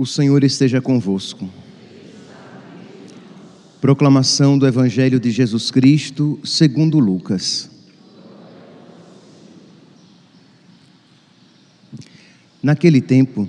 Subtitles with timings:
[0.00, 1.46] O Senhor esteja convosco.
[3.82, 7.68] Proclamação do Evangelho de Jesus Cristo, segundo Lucas.
[12.62, 13.46] Naquele tempo,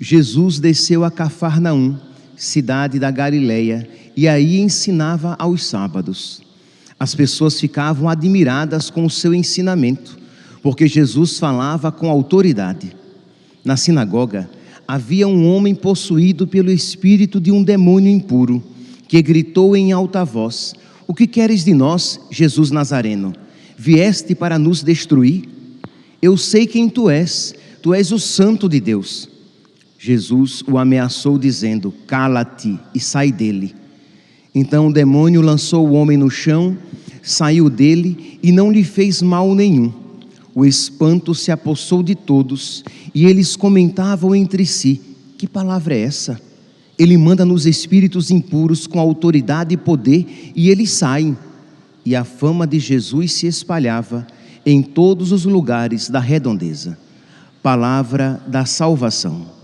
[0.00, 1.96] Jesus desceu a Cafarnaum,
[2.36, 6.42] cidade da Galileia, e aí ensinava aos sábados.
[6.98, 10.18] As pessoas ficavam admiradas com o seu ensinamento,
[10.64, 12.90] porque Jesus falava com autoridade.
[13.64, 14.50] Na sinagoga,
[14.86, 18.62] havia um homem possuído pelo espírito de um demônio impuro,
[19.08, 20.74] que gritou em alta voz:
[21.06, 23.32] O que queres de nós, Jesus Nazareno?
[23.76, 25.48] Vieste para nos destruir?
[26.20, 29.28] Eu sei quem tu és, tu és o Santo de Deus.
[29.98, 33.74] Jesus o ameaçou, dizendo: Cala-te e sai dele.
[34.54, 36.76] Então o demônio lançou o homem no chão,
[37.22, 40.01] saiu dele e não lhe fez mal nenhum.
[40.54, 42.84] O espanto se apossou de todos
[43.14, 45.00] e eles comentavam entre si:
[45.38, 46.40] Que palavra é essa?
[46.98, 51.36] Ele manda nos espíritos impuros com autoridade e poder e eles saem.
[52.04, 54.26] E a fama de Jesus se espalhava
[54.66, 56.98] em todos os lugares da redondeza.
[57.62, 59.61] Palavra da salvação.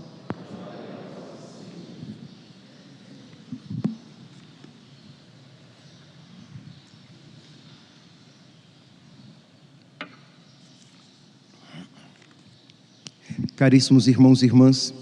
[13.59, 14.93] Caríssimos irmãos e irmãs,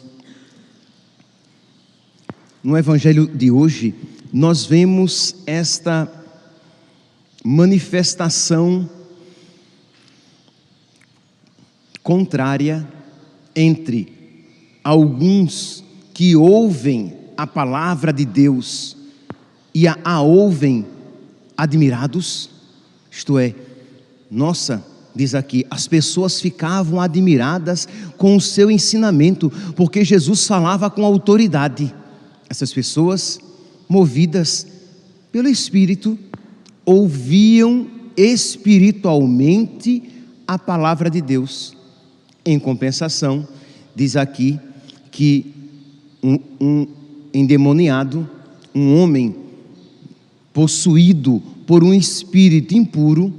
[2.63, 3.93] no Evangelho de hoje,
[4.33, 6.11] nós vemos esta
[7.45, 8.89] manifestação
[12.01, 12.91] contrária
[13.55, 14.11] entre
[14.83, 18.97] alguns que ouvem a palavra de Deus
[19.71, 20.83] e a, a ouvem
[21.55, 22.49] admirados,
[23.11, 23.53] isto é,
[24.31, 24.83] nossa,
[25.17, 27.87] diz aqui, as pessoas ficavam admiradas
[28.17, 31.93] com o seu ensinamento, porque Jesus falava com autoridade.
[32.49, 33.39] Essas pessoas,
[33.89, 34.67] movidas
[35.31, 36.17] pelo Espírito,
[36.85, 40.03] ouviam espiritualmente
[40.47, 41.75] a palavra de Deus.
[42.45, 43.45] Em compensação,
[43.93, 44.59] diz aqui
[45.11, 45.53] que
[46.23, 46.87] um, um
[47.33, 48.27] endemoniado,
[48.73, 49.35] um homem
[50.53, 53.33] possuído por um espírito impuro,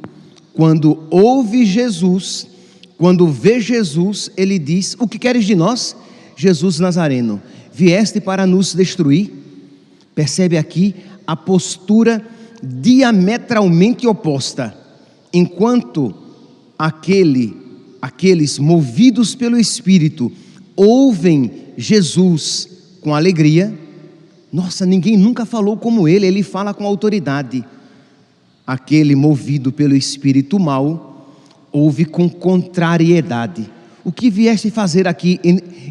[0.58, 2.48] quando ouve Jesus,
[2.96, 5.94] quando vê Jesus, ele diz: O que queres de nós,
[6.36, 7.40] Jesus Nazareno?
[7.72, 9.32] Vieste para nos destruir?
[10.16, 12.26] Percebe aqui a postura
[12.60, 14.76] diametralmente oposta.
[15.32, 16.12] Enquanto
[16.76, 17.56] aquele,
[18.02, 20.32] aqueles movidos pelo Espírito
[20.74, 22.68] ouvem Jesus
[23.00, 23.72] com alegria,
[24.52, 27.64] nossa, ninguém nunca falou como ele, ele fala com autoridade
[28.68, 31.26] aquele movido pelo espírito mal,
[31.72, 33.66] ouve com contrariedade.
[34.04, 35.40] O que vieste fazer aqui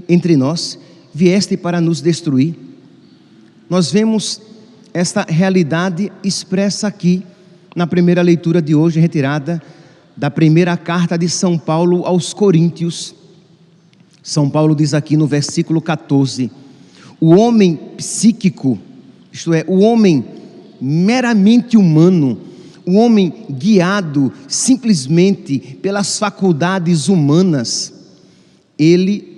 [0.07, 0.77] entre nós?
[1.11, 2.53] Vieste para nos destruir.
[3.67, 4.39] Nós vemos
[4.93, 7.23] esta realidade expressa aqui
[7.75, 9.59] na primeira leitura de hoje, retirada
[10.15, 13.15] da primeira carta de São Paulo aos Coríntios.
[14.21, 16.51] São Paulo diz aqui no versículo 14:
[17.19, 18.77] o homem psíquico,
[19.31, 20.23] isto é, o homem
[20.79, 22.45] meramente humano,
[22.88, 27.94] o homem guiado simplesmente pelas faculdades humanas,
[28.80, 29.36] ele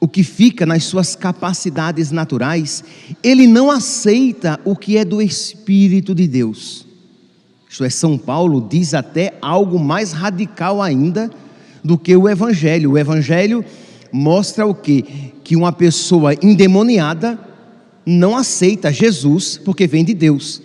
[0.00, 2.82] o que fica nas suas capacidades naturais,
[3.22, 6.86] ele não aceita o que é do Espírito de Deus.
[7.68, 11.30] Isto é, São Paulo diz até algo mais radical ainda
[11.84, 12.92] do que o Evangelho.
[12.92, 13.62] O Evangelho
[14.10, 15.02] mostra o que?
[15.44, 17.38] Que uma pessoa endemoniada
[18.06, 20.62] não aceita Jesus porque vem de Deus.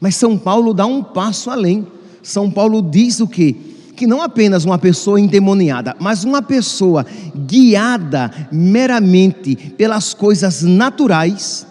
[0.00, 1.86] Mas São Paulo dá um passo além.
[2.22, 3.52] São Paulo diz o que?
[3.96, 7.04] Que não apenas uma pessoa endemoniada, mas uma pessoa
[7.34, 11.66] guiada meramente pelas coisas naturais,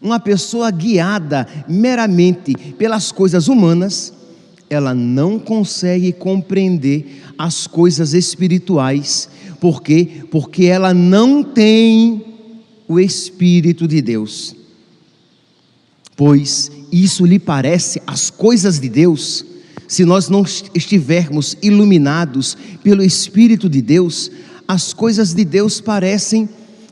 [0.00, 4.12] uma pessoa guiada meramente pelas coisas humanas,
[4.68, 9.28] ela não consegue compreender as coisas espirituais.
[9.60, 10.24] Por quê?
[10.30, 12.24] Porque ela não tem
[12.86, 14.54] o Espírito de Deus.
[16.16, 19.44] Pois isso lhe parece as coisas de Deus,
[19.86, 20.44] se nós não
[20.74, 24.30] estivermos iluminados pelo Espírito de Deus,
[24.66, 26.48] as coisas de Deus parecem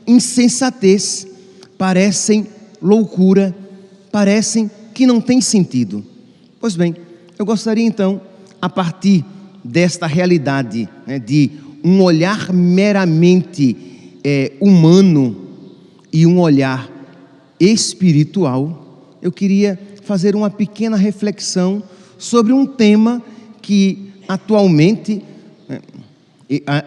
[0.06, 1.26] insensatez,
[1.76, 2.46] parecem
[2.82, 3.54] loucura,
[4.10, 6.04] parecem que não tem sentido.
[6.60, 6.96] Pois bem,
[7.38, 8.20] eu gostaria então,
[8.60, 9.24] a partir
[9.62, 11.52] desta realidade né, de
[11.84, 13.76] um olhar meramente
[14.24, 15.36] é, humano
[16.12, 16.90] e um olhar
[17.60, 18.87] espiritual,
[19.20, 21.82] eu queria fazer uma pequena reflexão
[22.16, 23.22] sobre um tema
[23.60, 25.22] que atualmente,
[25.68, 25.80] né,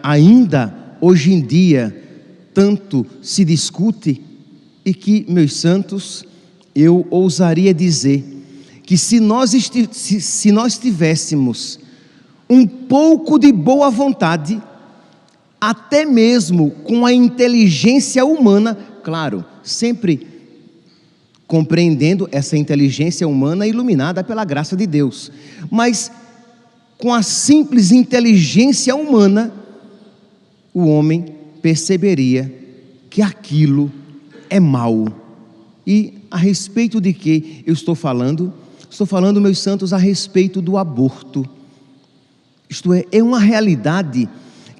[0.02, 1.96] ainda hoje em dia,
[2.54, 4.20] tanto se discute
[4.84, 6.24] e que, meus santos,
[6.74, 8.24] eu ousaria dizer
[8.82, 11.78] que se nós, se, se nós tivéssemos
[12.48, 14.60] um pouco de boa vontade,
[15.60, 20.31] até mesmo com a inteligência humana, claro, sempre
[21.52, 25.30] compreendendo essa inteligência humana iluminada pela graça de Deus,
[25.70, 26.10] mas
[26.96, 29.52] com a simples inteligência humana,
[30.72, 31.26] o homem
[31.60, 32.50] perceberia
[33.10, 33.92] que aquilo
[34.48, 35.06] é mal.
[35.86, 38.50] E a respeito de que eu estou falando?
[38.90, 41.46] Estou falando, meus santos, a respeito do aborto.
[42.66, 44.26] Isto é, é uma realidade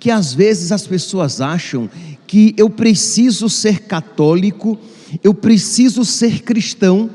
[0.01, 1.91] que às vezes as pessoas acham
[2.27, 4.79] que eu preciso ser católico,
[5.23, 7.11] eu preciso ser cristão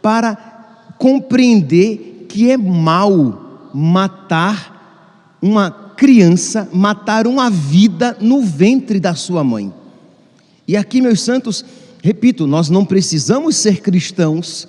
[0.00, 0.36] para
[0.98, 9.72] compreender que é mal matar uma criança, matar uma vida no ventre da sua mãe.
[10.66, 11.64] E aqui, meus santos,
[12.02, 14.68] repito, nós não precisamos ser cristãos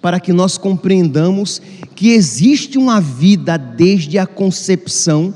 [0.00, 1.62] para que nós compreendamos
[1.94, 5.34] que existe uma vida desde a concepção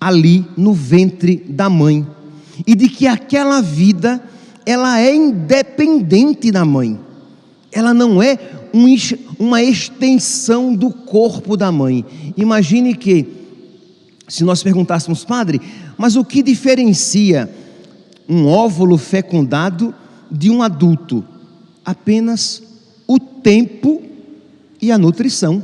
[0.00, 2.06] ali no ventre da mãe
[2.66, 4.22] e de que aquela vida
[4.64, 6.98] ela é independente da mãe.
[7.70, 8.38] Ela não é
[8.72, 8.86] um,
[9.38, 12.04] uma extensão do corpo da mãe.
[12.36, 13.26] Imagine que
[14.28, 15.60] se nós perguntássemos, padre,
[15.98, 17.50] mas o que diferencia
[18.28, 19.94] um óvulo fecundado
[20.30, 21.24] de um adulto?
[21.84, 22.62] Apenas
[23.06, 24.02] o tempo
[24.80, 25.62] e a nutrição.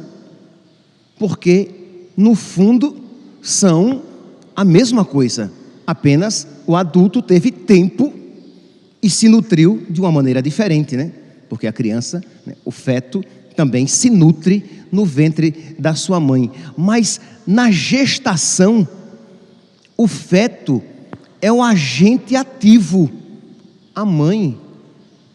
[1.18, 1.70] Porque,
[2.16, 2.96] no fundo,
[3.40, 4.02] são
[4.54, 5.52] a mesma coisa,
[5.86, 8.12] apenas o adulto teve tempo
[9.02, 11.12] e se nutriu de uma maneira diferente, né?
[11.48, 13.24] Porque a criança, né, o feto,
[13.56, 16.50] também se nutre no ventre da sua mãe.
[16.76, 18.86] Mas na gestação,
[19.96, 20.82] o feto
[21.40, 23.10] é o agente ativo,
[23.94, 24.58] a mãe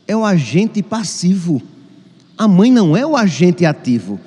[0.07, 1.61] é o agente passivo.
[2.37, 4.19] A mãe não é o agente ativo.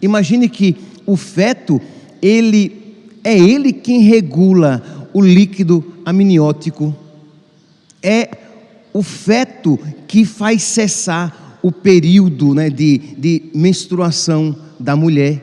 [0.00, 1.80] Imagine que o feto,
[2.20, 2.80] ele
[3.24, 6.94] é ele quem regula o líquido amniótico.
[8.02, 8.41] É
[8.92, 15.42] o feto que faz cessar o período né, de, de menstruação da mulher.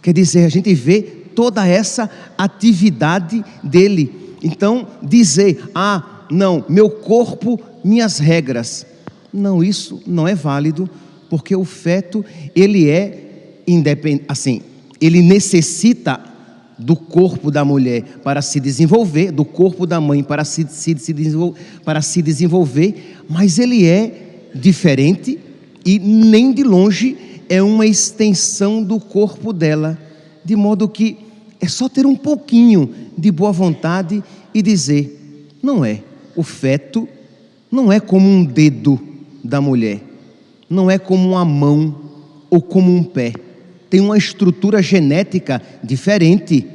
[0.00, 4.36] Quer dizer, a gente vê toda essa atividade dele.
[4.42, 8.86] Então, dizer, ah, não, meu corpo, minhas regras.
[9.32, 10.88] Não, isso não é válido,
[11.30, 12.24] porque o feto,
[12.54, 14.62] ele é independente, assim,
[15.00, 16.20] ele necessita
[16.78, 21.14] do corpo da mulher para se desenvolver, do corpo da mãe para se, se, se,
[21.84, 25.38] para se desenvolver, mas ele é diferente
[25.84, 27.16] e nem de longe
[27.48, 29.98] é uma extensão do corpo dela,
[30.44, 31.18] de modo que
[31.60, 34.22] é só ter um pouquinho de boa vontade
[34.54, 36.02] e dizer: não é,
[36.34, 37.08] o feto
[37.70, 38.98] não é como um dedo
[39.44, 40.00] da mulher,
[40.68, 41.94] não é como uma mão
[42.50, 43.32] ou como um pé,
[43.92, 46.66] tem uma estrutura genética diferente.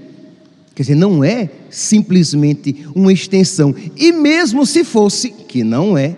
[0.75, 6.15] Quer dizer, não é simplesmente uma extensão, e mesmo se fosse, que não é,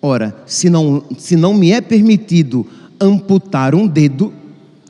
[0.00, 2.66] Ora, se não, se não me é permitido
[3.00, 4.32] amputar um dedo,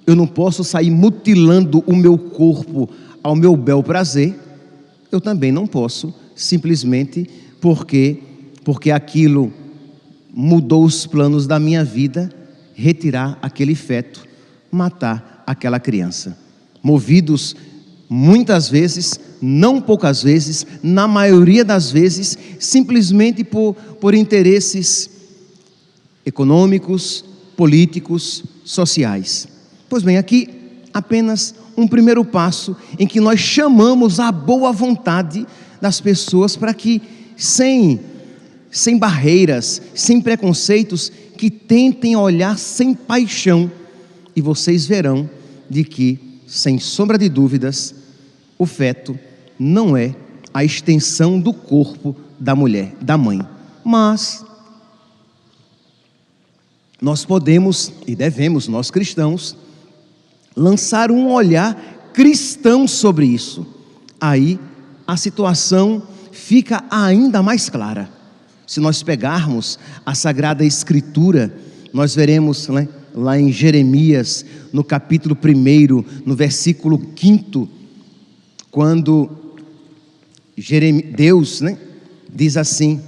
[0.06, 2.88] eu não posso sair mutilando o meu corpo
[3.22, 4.34] ao meu bel prazer,
[5.10, 7.28] eu também não posso, simplesmente
[7.60, 8.18] porque,
[8.64, 9.52] porque aquilo
[10.30, 12.30] mudou os planos da minha vida,
[12.74, 14.27] retirar aquele feto,
[14.70, 16.36] matar aquela criança.
[16.82, 17.56] Movidos
[18.08, 25.10] muitas vezes, não poucas vezes, na maioria das vezes, simplesmente por, por interesses
[26.24, 27.24] econômicos,
[27.56, 29.48] políticos, sociais.
[29.88, 30.48] Pois bem, aqui
[30.92, 35.46] apenas um primeiro passo em que nós chamamos a boa vontade
[35.80, 37.00] das pessoas para que,
[37.36, 38.00] sem,
[38.70, 43.70] sem barreiras, sem preconceitos, que tentem olhar sem paixão,
[44.38, 45.28] e vocês verão
[45.68, 47.92] de que, sem sombra de dúvidas,
[48.56, 49.18] o feto
[49.58, 50.14] não é
[50.54, 53.40] a extensão do corpo da mulher, da mãe.
[53.84, 54.44] Mas
[57.02, 59.56] nós podemos e devemos, nós cristãos,
[60.54, 61.74] lançar um olhar
[62.14, 63.66] cristão sobre isso.
[64.20, 64.56] Aí
[65.04, 68.08] a situação fica ainda mais clara.
[68.68, 71.52] Se nós pegarmos a Sagrada Escritura,
[71.92, 72.86] nós veremos né,
[73.18, 77.68] lá em Jeremias, no capítulo 1, no versículo 5,
[78.70, 79.28] quando
[81.16, 81.76] Deus né,
[82.32, 83.00] diz assim: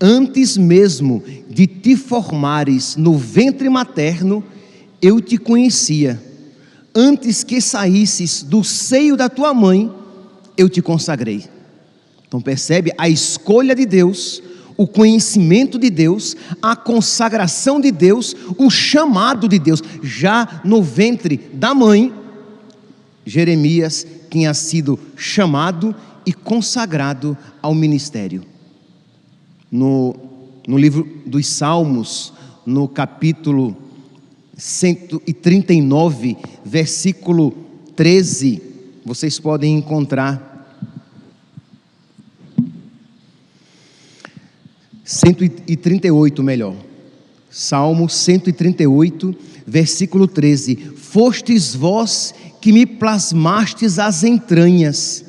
[0.00, 4.42] Antes mesmo de te formares no ventre materno,
[5.00, 6.22] eu te conhecia.
[6.94, 9.92] Antes que saísses do seio da tua mãe,
[10.56, 11.44] eu te consagrei.
[12.26, 14.42] Então percebe a escolha de Deus,
[14.76, 19.82] o conhecimento de Deus, a consagração de Deus, o chamado de Deus.
[20.02, 22.12] Já no ventre da mãe,
[23.24, 25.94] Jeremias tinha sido chamado
[26.26, 28.42] e consagrado ao ministério.
[29.70, 30.14] No,
[30.66, 32.32] no livro dos Salmos,
[32.66, 33.76] no capítulo
[34.56, 37.52] 139, versículo
[37.96, 38.62] 13,
[39.04, 40.53] vocês podem encontrar.
[45.24, 46.74] 138, melhor.
[47.50, 49.34] Salmo 138,
[49.66, 55.24] versículo 13: Fostes vós que me plasmastes as entranhas,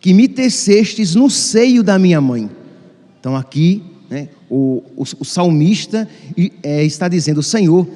[0.00, 2.50] que me tecestes no seio da minha mãe.
[3.18, 6.06] Então, aqui, né, o, o, o, salmista
[6.62, 7.88] é, está dizendo: Senhor,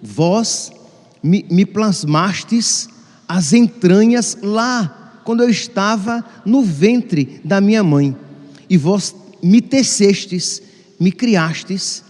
[0.00, 0.70] vós
[1.20, 2.88] me, me plasmastes
[3.26, 8.14] as entranhas lá, quando eu estava no ventre da minha mãe,
[8.70, 10.62] e vós me tecestes,
[11.00, 12.04] me criastes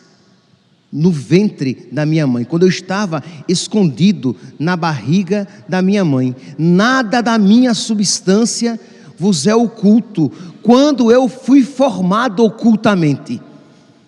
[0.92, 6.36] no ventre da minha mãe, quando eu estava escondido na barriga da minha mãe.
[6.58, 8.78] Nada da minha substância
[9.18, 10.30] vos é oculto,
[10.62, 13.40] quando eu fui formado ocultamente.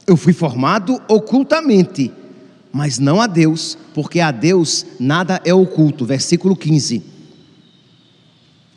[0.06, 2.12] Eu fui formado ocultamente,
[2.70, 6.04] mas não a Deus, porque a Deus nada é oculto.
[6.04, 7.13] Versículo 15.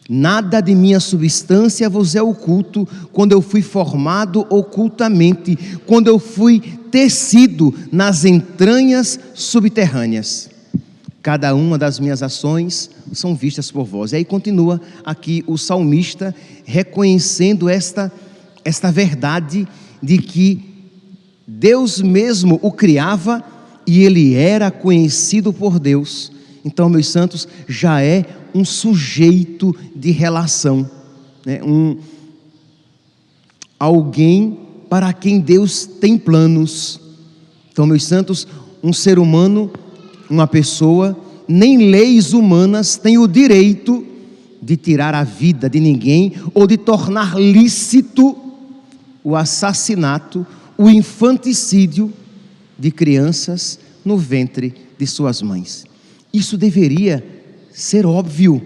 [0.10, 6.62] Nada de minha substância vos é oculto, quando eu fui formado ocultamente, quando eu fui
[6.90, 10.50] tecido nas entranhas subterrâneas.
[11.22, 14.14] Cada uma das minhas ações são vistas por vós.
[14.14, 16.34] E aí continua aqui o salmista
[16.64, 18.10] reconhecendo esta,
[18.64, 19.68] esta verdade
[20.02, 20.64] de que
[21.46, 23.44] Deus mesmo o criava
[23.86, 26.32] e ele era conhecido por Deus.
[26.68, 30.90] Então, meus santos, já é um sujeito de relação,
[31.46, 31.62] né?
[31.64, 31.98] um,
[33.80, 34.60] alguém
[34.90, 37.00] para quem Deus tem planos.
[37.72, 38.46] Então, meus santos,
[38.84, 39.72] um ser humano,
[40.30, 44.06] uma pessoa, nem leis humanas têm o direito
[44.62, 48.36] de tirar a vida de ninguém ou de tornar lícito
[49.24, 50.46] o assassinato,
[50.78, 52.12] o infanticídio
[52.78, 55.87] de crianças no ventre de suas mães.
[56.38, 57.26] Isso deveria
[57.74, 58.62] ser óbvio,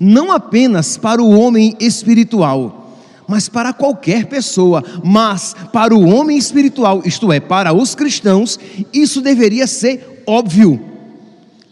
[0.00, 2.98] não apenas para o homem espiritual,
[3.28, 8.58] mas para qualquer pessoa, mas para o homem espiritual, isto é, para os cristãos,
[8.94, 10.80] isso deveria ser óbvio.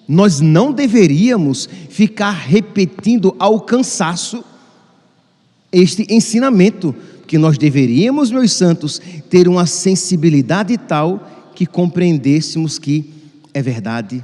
[0.06, 4.44] Nós não deveríamos ficar repetindo ao cansaço
[5.72, 6.94] este ensinamento,
[7.26, 9.00] que nós deveríamos, meus santos,
[9.30, 13.10] ter uma sensibilidade tal que compreendêssemos que
[13.54, 14.22] é verdade,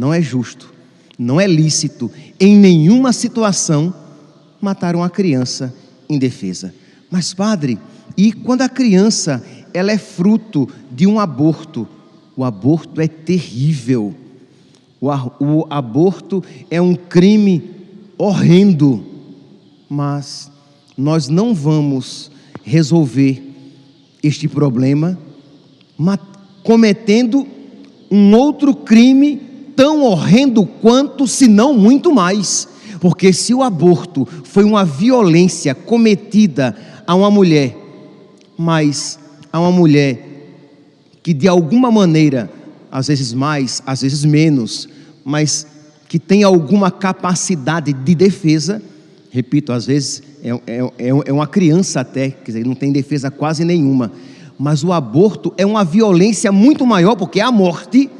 [0.00, 0.80] não é justo
[1.20, 3.92] não é lícito em nenhuma situação
[4.58, 5.74] matar uma criança
[6.08, 6.74] indefesa.
[7.10, 7.78] Mas padre,
[8.16, 11.86] e quando a criança ela é fruto de um aborto?
[12.34, 14.14] O aborto é terrível.
[14.98, 15.08] O,
[15.44, 17.70] o aborto é um crime
[18.16, 19.04] horrendo.
[19.90, 20.50] Mas
[20.96, 22.30] nós não vamos
[22.64, 23.42] resolver
[24.22, 25.18] este problema
[26.64, 27.46] cometendo
[28.10, 32.68] um outro crime tão horrendo quanto, se não muito mais.
[33.00, 37.76] Porque se o aborto foi uma violência cometida a uma mulher,
[38.58, 39.18] mas
[39.52, 40.26] a uma mulher
[41.22, 42.50] que de alguma maneira,
[42.90, 44.88] às vezes mais, às vezes menos,
[45.24, 45.66] mas
[46.08, 48.82] que tem alguma capacidade de defesa,
[49.30, 53.30] repito, às vezes é, é, é, é uma criança até, quer dizer, não tem defesa
[53.30, 54.12] quase nenhuma,
[54.58, 58.10] mas o aborto é uma violência muito maior, porque é a morte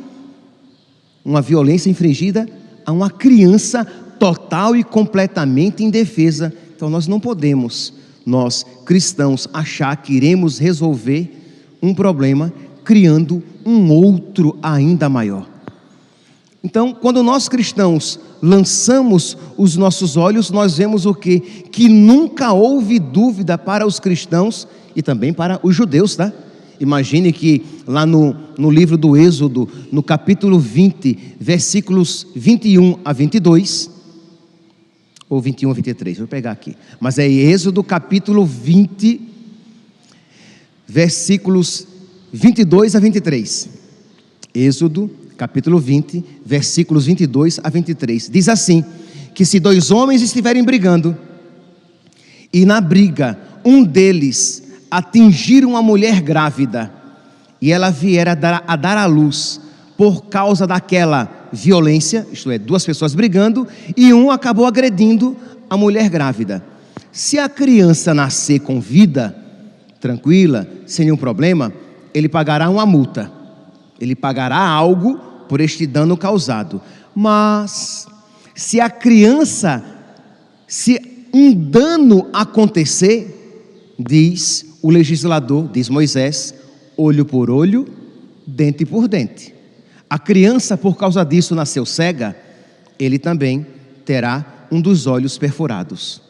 [1.24, 2.48] uma violência infringida
[2.84, 3.84] a uma criança
[4.18, 6.52] total e completamente indefesa.
[6.74, 7.92] Então nós não podemos,
[8.24, 11.30] nós cristãos, achar que iremos resolver
[11.82, 12.52] um problema
[12.84, 15.48] criando um outro ainda maior.
[16.62, 21.40] Então, quando nós cristãos lançamos os nossos olhos, nós vemos o que?
[21.40, 26.32] Que nunca houve dúvida para os cristãos e também para os judeus, tá?
[26.80, 33.90] Imagine que lá no, no livro do Êxodo, no capítulo 20, versículos 21 a 22,
[35.28, 36.75] ou 21 a 23, vou pegar aqui.
[36.99, 39.20] Mas é Êxodo capítulo 20,
[40.88, 41.87] versículos
[42.32, 43.68] 22 a 23.
[44.54, 48.30] Êxodo capítulo 20, versículos 22 a 23.
[48.32, 48.82] Diz assim:
[49.34, 51.16] que se dois homens estiverem brigando,
[52.52, 56.92] e na briga um deles atingir uma mulher grávida
[57.61, 59.61] e ela vier a dar, a dar à luz
[59.97, 65.37] por causa daquela violência, isto é, duas pessoas brigando, e um acabou agredindo
[65.68, 66.64] a mulher grávida.
[67.12, 69.37] Se a criança nascer com vida,
[70.00, 71.73] tranquila, sem nenhum problema,
[72.14, 73.30] ele pagará uma multa.
[74.00, 75.18] Ele pagará algo
[75.49, 76.80] por este dano causado.
[77.14, 78.06] Mas
[78.54, 79.85] se a criança,
[80.66, 86.54] se um dano acontecer, diz o legislador, diz Moisés,
[86.96, 87.87] olho por olho,
[88.46, 89.54] dente por dente.
[90.08, 92.37] A criança, por causa disso, nasceu cega,
[92.99, 93.66] ele também
[94.04, 96.22] terá um dos olhos perfurados.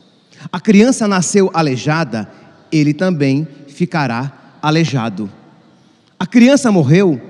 [0.51, 2.31] A criança nasceu aleijada,
[2.71, 5.31] ele também ficará aleijado.
[6.19, 7.21] A criança morreu,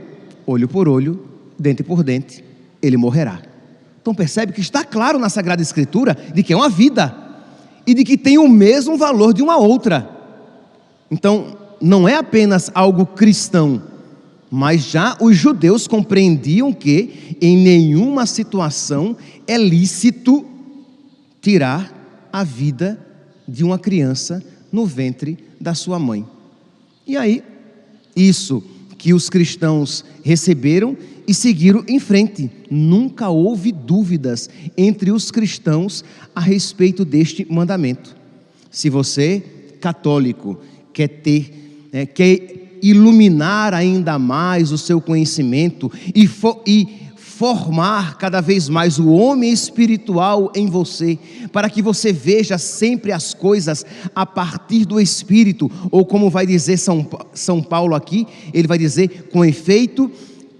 [0.47, 1.25] olho por olho,
[1.59, 2.45] dente por dente,
[2.83, 3.41] ele morrerá.
[4.01, 7.15] Então percebe que está claro na Sagrada Escritura de que é uma vida
[7.87, 10.20] e de que tem o mesmo valor de uma outra.
[11.11, 13.83] Então, não é apenas algo cristão,
[14.51, 20.45] mas já os judeus compreendiam que em nenhuma situação é lícito
[21.41, 22.99] tirar a vida
[23.47, 26.27] de uma criança no ventre da sua mãe.
[27.07, 27.43] E aí,
[28.15, 28.63] isso
[28.99, 32.51] que os cristãos receberam e seguiram em frente.
[32.71, 38.15] Nunca houve dúvidas entre os cristãos a respeito deste mandamento.
[38.71, 39.43] Se você,
[39.81, 40.59] católico,
[40.93, 46.29] quer ter, é, quer iluminar ainda mais o seu conhecimento e,
[46.67, 47.01] e
[47.41, 51.19] formar cada vez mais o homem espiritual em você,
[51.51, 53.83] para que você veja sempre as coisas
[54.15, 59.31] a partir do Espírito, ou como vai dizer São, São Paulo aqui, ele vai dizer:
[59.33, 60.11] com efeito,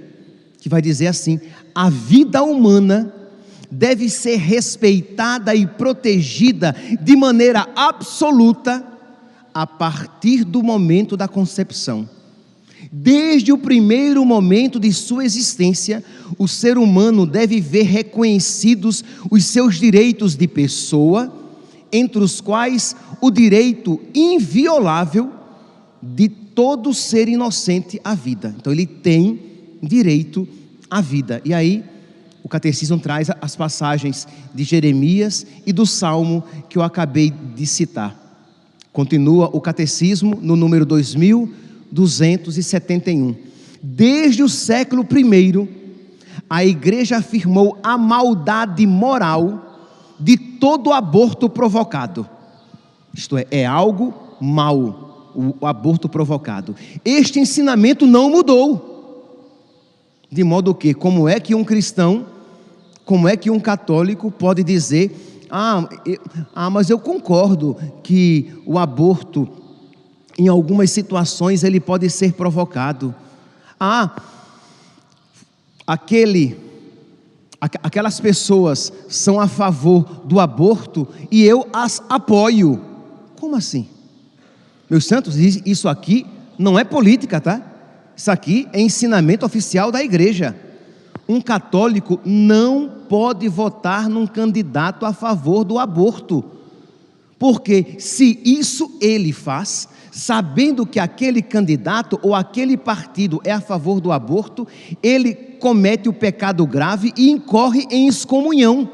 [0.59, 1.39] que vai dizer assim:
[1.73, 3.13] a vida humana
[3.69, 8.83] deve ser respeitada e protegida de maneira absoluta
[9.53, 12.09] a partir do momento da concepção.
[12.91, 16.03] Desde o primeiro momento de sua existência,
[16.37, 21.33] o ser humano deve ver reconhecidos os seus direitos de pessoa,
[21.91, 25.31] entre os quais o direito inviolável
[26.01, 28.53] de todo ser inocente à vida.
[28.57, 29.39] Então ele tem
[29.81, 30.47] direito
[30.89, 31.41] à vida.
[31.45, 31.83] E aí
[32.43, 38.15] o catecismo traz as passagens de Jeremias e do Salmo que eu acabei de citar.
[38.93, 40.85] Continua o catecismo no número
[41.91, 43.35] 2271.
[43.81, 45.69] Desde o século I,
[46.49, 52.27] a igreja afirmou a maldade moral de todo aborto provocado.
[53.13, 56.75] Isto é, é algo mal o aborto provocado.
[57.03, 58.93] Este ensinamento não mudou.
[60.31, 62.25] De modo que, como é que um cristão,
[63.05, 66.19] como é que um católico pode dizer: ah, eu,
[66.53, 69.47] ah, mas eu concordo que o aborto,
[70.37, 73.15] em algumas situações, ele pode ser provocado.
[73.79, 74.21] Ah,
[75.87, 76.57] aquele,
[77.61, 82.81] aquelas pessoas são a favor do aborto e eu as apoio.
[83.39, 83.87] Como assim?
[84.89, 86.25] Meus santos, isso aqui
[86.57, 87.61] não é política, tá?
[88.15, 90.55] Isso aqui é ensinamento oficial da igreja.
[91.27, 96.43] Um católico não pode votar num candidato a favor do aborto.
[97.37, 103.99] Porque se isso ele faz, sabendo que aquele candidato ou aquele partido é a favor
[103.99, 104.65] do aborto,
[105.03, 108.89] ele comete o pecado grave e incorre em excomunhão,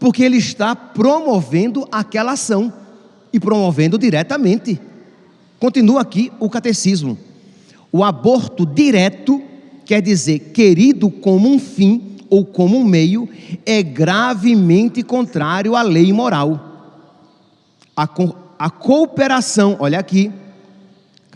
[0.00, 2.72] porque ele está promovendo aquela ação
[3.34, 4.80] e promovendo diretamente.
[5.60, 7.18] Continua aqui o catecismo.
[7.92, 9.42] O aborto direto,
[9.84, 13.28] quer dizer, querido como um fim ou como um meio,
[13.66, 17.02] é gravemente contrário à lei moral.
[17.94, 20.32] A, co a cooperação, olha aqui,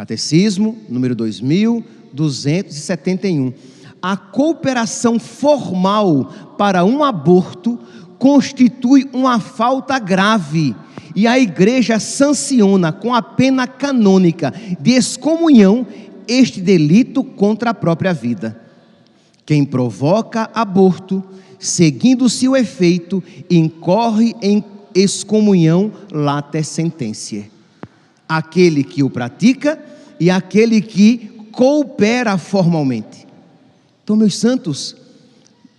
[0.01, 3.53] catecismo número 2271.
[4.01, 7.79] A cooperação formal para um aborto
[8.19, 10.75] constitui uma falta grave
[11.15, 15.87] e a igreja sanciona com a pena canônica de excomunhão
[16.27, 18.59] este delito contra a própria vida.
[19.45, 21.23] Quem provoca aborto
[21.59, 27.60] seguindo-se o efeito, incorre em excomunhão late sententia.
[28.31, 29.83] Aquele que o pratica
[30.21, 33.27] e aquele que coopera formalmente.
[34.05, 34.95] Então, meus santos,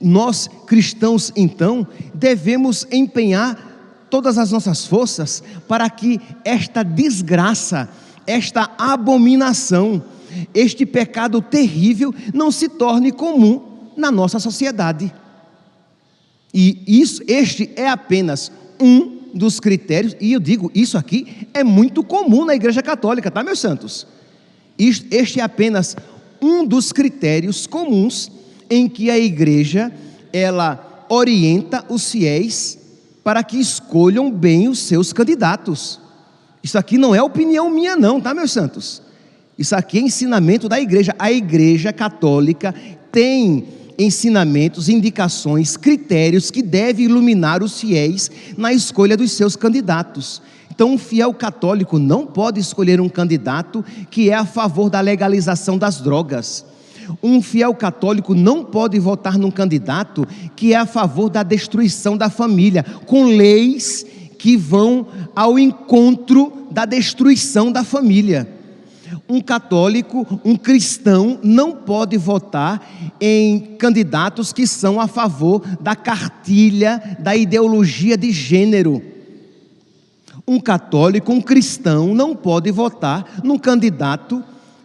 [0.01, 7.89] nós cristãos, então, devemos empenhar todas as nossas forças para que esta desgraça,
[8.27, 10.03] esta abominação,
[10.53, 13.61] este pecado terrível não se torne comum
[13.95, 15.13] na nossa sociedade.
[16.53, 22.03] E isso, este é apenas um dos critérios, e eu digo, isso aqui é muito
[22.03, 24.07] comum na Igreja Católica, tá, meus santos?
[24.77, 25.95] Este é apenas
[26.41, 28.31] um dos critérios comuns
[28.69, 29.91] em que a igreja
[30.33, 32.79] ela orienta os fiéis
[33.23, 35.99] para que escolham bem os seus candidatos.
[36.63, 39.01] Isso aqui não é opinião minha não, tá, meus santos?
[39.57, 41.13] Isso aqui é ensinamento da igreja.
[41.19, 42.73] A igreja católica
[43.11, 43.65] tem
[43.97, 50.41] ensinamentos, indicações, critérios que devem iluminar os fiéis na escolha dos seus candidatos.
[50.69, 55.77] Então, um fiel católico não pode escolher um candidato que é a favor da legalização
[55.77, 56.65] das drogas.
[57.21, 60.25] Um fiel católico não pode votar num candidato
[60.55, 64.05] que é a favor da destruição da família, com leis
[64.37, 68.60] que vão ao encontro da destruição da família
[69.31, 72.85] um católico, um cristão, não pode votar
[73.19, 79.01] em candidatos que são a favor da cartilha da ideologia de gênero.
[80.45, 84.43] Um católico, um cristão, não pode votar num candidato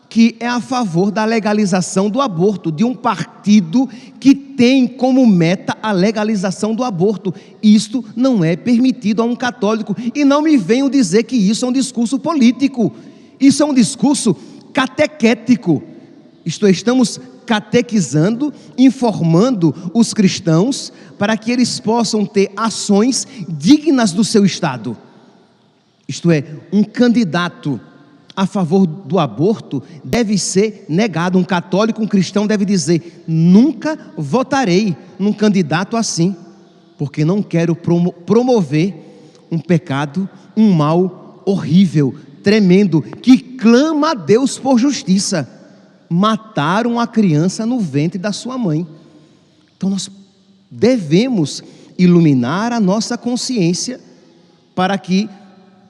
[0.09, 3.89] que é a favor da legalização do aborto, de um partido
[4.21, 7.35] que tem como meta a legalização do aborto.
[7.61, 9.97] Isto não é permitido a um católico.
[10.15, 12.93] E não me venham dizer que isso é um discurso político.
[13.41, 14.37] Isso é um discurso
[14.73, 15.83] catequético.
[16.45, 24.25] Isto é, estamos catequizando, informando os cristãos para que eles possam ter ações dignas do
[24.25, 24.97] seu estado.
[26.09, 27.81] Isto é, um candidato
[28.37, 31.39] a favor do aborto deve ser negado.
[31.39, 36.37] Um católico, um cristão deve dizer: nunca votarei num candidato assim,
[36.99, 38.95] porque não quero promover
[39.51, 42.15] um pecado, um mal horrível,
[42.47, 45.51] tremendo, que clama a Deus por justiça.
[46.09, 48.87] Mataram a criança no ventre da sua mãe.
[49.77, 50.09] Então nós
[50.71, 51.61] devemos
[51.99, 53.99] iluminar a nossa consciência
[54.77, 55.29] para que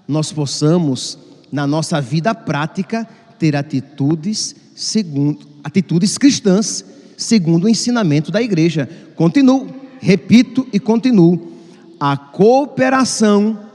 [0.09, 1.19] nós possamos,
[1.53, 3.07] na nossa vida prática,
[3.39, 6.83] ter atitudes segundo atitudes cristãs,
[7.19, 8.89] segundo o ensinamento da igreja.
[9.15, 9.69] Continuo,
[10.01, 11.53] repito e continuo.
[12.01, 13.66] A cooperação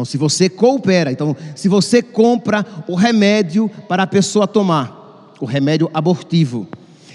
[0.00, 5.44] então, se você coopera, então, se você compra o remédio para a pessoa tomar, o
[5.44, 6.66] remédio abortivo,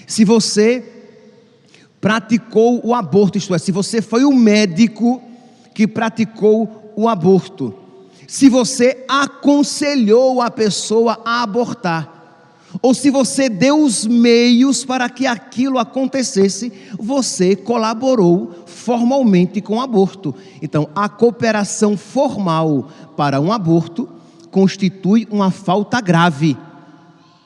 [0.06, 0.84] se você
[2.00, 5.20] praticou o aborto, isto é, se você foi o médico
[5.74, 7.74] que praticou o aborto,
[8.28, 12.12] se você aconselhou a pessoa a abortar,
[12.84, 20.36] ou se você deu os meios para que aquilo acontecesse, você colaborou formalmente com aborto.
[20.62, 24.08] Então, a cooperação formal para um aborto
[24.52, 26.56] constitui uma falta grave.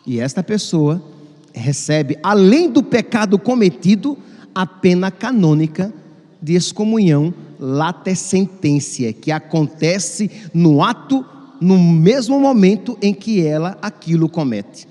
[0.06, 1.02] E esta pessoa
[1.54, 4.18] recebe, além do pecado cometido,
[4.54, 5.94] a pena canônica
[6.42, 11.26] de excomunhão late sententia, que acontece no ato,
[11.62, 14.88] no mesmo momento em que ela aquilo comete.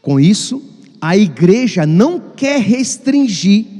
[0.00, 0.62] Com isso,
[1.00, 3.73] a igreja não quer restringir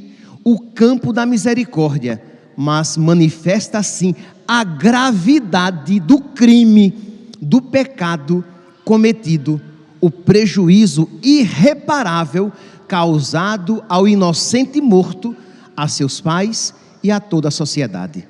[0.45, 2.23] o campo da misericórdia,
[2.57, 4.15] mas manifesta assim
[4.47, 6.95] a gravidade do crime,
[7.41, 8.45] do pecado
[8.85, 9.61] cometido,
[10.01, 12.53] o prejuízo irreparável
[12.87, 15.35] causado ao inocente morto,
[15.75, 18.29] a seus pais e a toda a sociedade.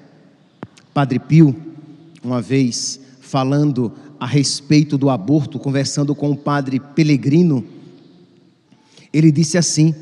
[0.94, 1.54] Padre Pio,
[2.22, 7.64] uma vez falando a respeito do aborto, conversando com o padre Pelegrino,
[9.12, 9.94] ele disse assim: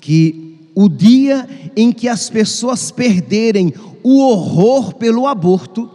[0.00, 0.49] que
[0.80, 5.90] o dia em que as pessoas perderem o horror pelo aborto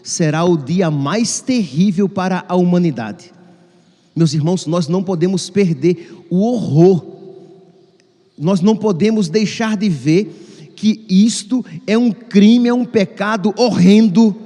[0.00, 3.32] será o dia mais terrível para a humanidade.
[4.14, 7.04] Meus irmãos, nós não podemos perder o horror,
[8.38, 14.36] nós não podemos deixar de ver que isto é um crime, é um pecado horrendo,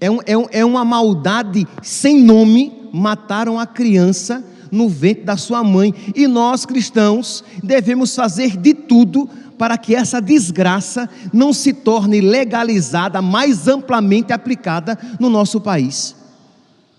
[0.00, 2.72] é, um, é, um, é uma maldade sem nome.
[2.92, 5.94] Mataram a criança no ventre da sua mãe.
[6.16, 13.22] E nós cristãos devemos fazer de tudo para que essa desgraça não se torne legalizada,
[13.22, 16.16] mais amplamente aplicada no nosso país.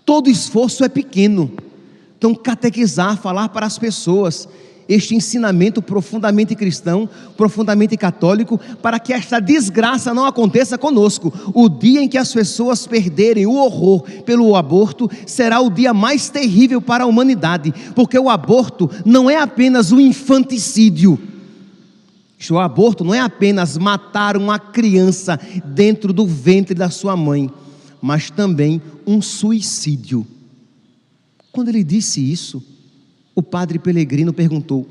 [0.06, 1.52] Todo esforço é pequeno.
[2.16, 4.48] Então, catequizar, falar para as pessoas.
[4.88, 11.32] Este ensinamento profundamente cristão, profundamente católico, para que esta desgraça não aconteça conosco.
[11.54, 16.28] O dia em que as pessoas perderem o horror pelo aborto será o dia mais
[16.28, 21.18] terrível para a humanidade, porque o aborto não é apenas um infanticídio.
[22.50, 27.50] O aborto não é apenas matar uma criança dentro do ventre da sua mãe,
[28.02, 30.26] mas também um suicídio.
[31.50, 32.62] Quando ele disse isso,
[33.34, 34.86] o padre Pelegrino perguntou: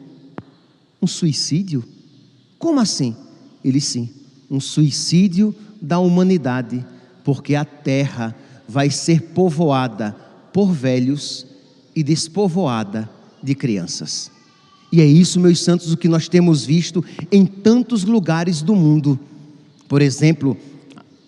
[1.01, 1.83] Um suicídio?
[2.59, 3.15] Como assim?
[3.63, 4.09] Ele sim,
[4.49, 6.85] um suicídio da humanidade,
[7.23, 8.35] porque a terra
[8.67, 10.15] vai ser povoada
[10.51, 11.45] por velhos
[11.95, 13.09] e despovoada
[13.41, 14.31] de crianças.
[14.91, 19.19] E é isso, meus santos, o que nós temos visto em tantos lugares do mundo.
[19.87, 20.55] Por exemplo,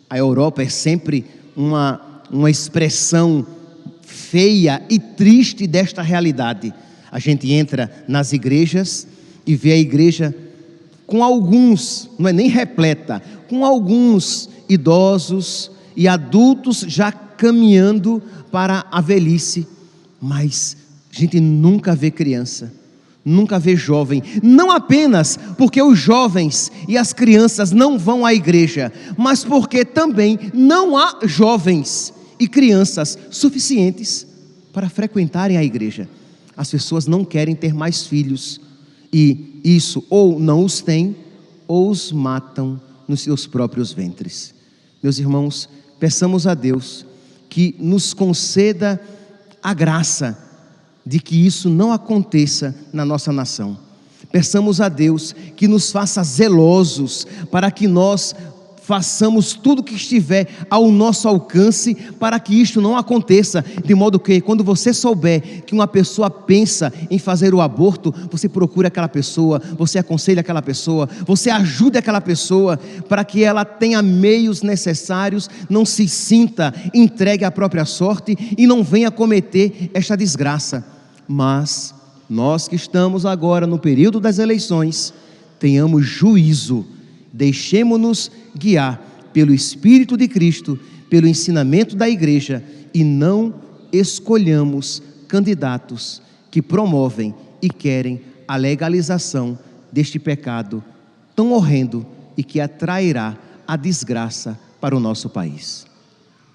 [0.10, 1.26] a Europa é sempre
[1.56, 3.46] uma, uma expressão
[4.04, 6.74] feia e triste desta realidade.
[7.16, 9.08] A gente entra nas igrejas
[9.48, 10.36] e vê a igreja
[11.08, 19.00] com alguns, não é nem repleta, com alguns idosos e adultos já caminhando para a
[19.00, 19.66] velhice,
[20.20, 20.76] mas
[21.10, 22.74] a gente nunca vê criança,
[23.24, 28.92] nunca vê jovem, não apenas porque os jovens e as crianças não vão à igreja,
[29.18, 34.28] mas porque também não há jovens e crianças suficientes
[34.74, 36.10] para frequentarem a igreja
[36.56, 38.62] as pessoas não querem ter mais filhos
[39.12, 41.16] e isso ou não os têm
[41.68, 44.54] ou os matam nos seus próprios ventres.
[45.02, 47.06] Meus irmãos, peçamos a Deus
[47.50, 49.00] que nos conceda
[49.62, 50.38] a graça
[51.06, 53.78] de que isso não aconteça na nossa nação.
[54.32, 58.36] Peçamos a Deus que nos faça zelosos para que nós
[58.86, 64.40] façamos tudo que estiver ao nosso alcance para que isto não aconteça, de modo que
[64.40, 69.60] quando você souber que uma pessoa pensa em fazer o aborto, você procure aquela pessoa,
[69.76, 75.84] você aconselha aquela pessoa, você ajude aquela pessoa para que ela tenha meios necessários, não
[75.84, 80.86] se sinta entregue à própria sorte e não venha cometer esta desgraça.
[81.28, 81.94] Mas
[82.30, 85.12] nós que estamos agora no período das eleições,
[85.60, 86.86] tenhamos juízo
[87.36, 93.54] Deixemos-nos guiar pelo Espírito de Cristo, pelo ensinamento da igreja e não
[93.92, 99.60] escolhamos candidatos que promovem e querem a legalização
[99.92, 100.82] deste pecado
[101.36, 102.06] tão horrendo
[102.38, 105.86] e que atrairá a desgraça para o nosso país.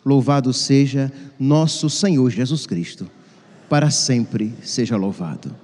[0.02, 3.06] Louvado seja nosso Senhor Jesus Cristo,
[3.68, 5.54] para sempre seja louvado.